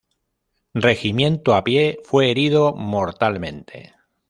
Regimiento 0.87 1.53
a 1.53 1.63
pie 1.63 1.99
fue 2.03 2.31
herido 2.31 2.73
mortalmente. 2.73 3.93